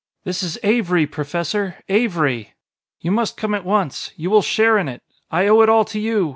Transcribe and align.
"This 0.23 0.41
is 0.41 0.57
Avery, 0.63 1.05
Professor 1.05 1.77
Avery! 1.87 2.55
You 3.01 3.11
must 3.11 3.37
come 3.37 3.53
at 3.53 3.63
once. 3.63 4.11
You 4.15 4.31
will 4.31 4.41
share 4.41 4.79
in 4.79 4.87
it; 4.89 5.03
I 5.29 5.45
owe 5.45 5.61
it 5.61 5.69
all 5.69 5.85
to 5.85 5.99
you 5.99 6.29